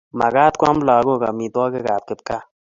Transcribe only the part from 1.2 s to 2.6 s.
amitwogikab kipkaa